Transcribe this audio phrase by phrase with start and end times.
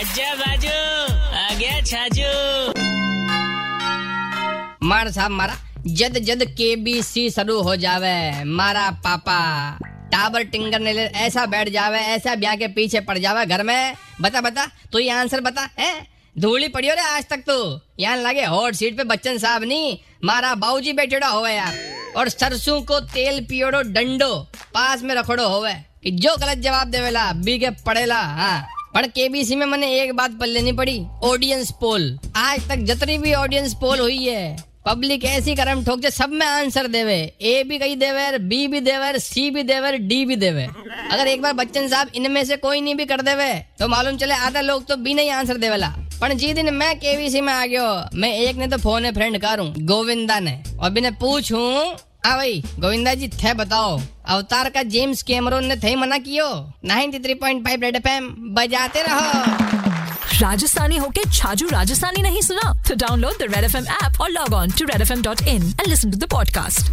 [0.00, 0.68] आजा बाजू
[1.36, 2.68] आ गया छाजू।
[4.86, 10.78] मार साहब, मारा। जद जद के बी सी शुरू हो जावे, मारा पापा। टावर टिंगर
[10.78, 14.98] ने ऐसा बैठ जावे, ऐसा ब्याह के पीछे पड़ जावे घर में। बता बता, तू
[14.98, 16.06] ये आंसर बता, है?
[16.38, 17.80] धूली पड़ी हो रे आज तक तो?
[18.00, 21.74] यहाँ लगे हॉट सीट पे बच्चन साहब नहीं मारा बाबूजी बैठेड़ा होवे यार।
[22.16, 24.36] और सरसों को तेल पियोड़ो डंडो,
[24.74, 29.56] पास में रखोड़ो होवे। कि जो गलत जवाब देवेला बी के पड़ेला हाँ। पर केबीसी
[29.56, 34.00] में मैंने एक बात पढ़ लेनी पड़ी ऑडियंस पोल आज तक जितनी भी ऑडियंस पोल
[34.00, 38.66] हुई है पब्लिक ऐसी करम ठोक सब में आंसर देवे। ए भी कही देवे बी
[38.68, 40.64] भी देवे सी भी देवे डी भी देवे।
[41.12, 44.34] अगर एक बार बच्चन साहब इनमें से कोई नहीं भी कर देवे तो मालूम चले
[44.36, 47.84] आधा लोग तो बी नहीं आंसर देवेला। पर जी दिन मैं केवीसी में आ गयो,
[48.14, 51.96] मैं एक ने तो फ़ोन है फ्रेंड करूँ, गोविंदा ने। और बिने पूछूँ
[52.26, 56.72] हाँ भाई गोविंदा जी थे बताओ। अवतार का जेम्स कैमरोन ने थे मना कियो?
[56.84, 59.42] 93.5 रेड एफएम, बजाते रहो।
[60.40, 62.82] राजस्थानी होके छाजू राजस्थानी नहीं सुना?
[62.88, 65.42] तो download the red F M app और log on to red F M dot
[65.42, 66.92] in and listen to the podcast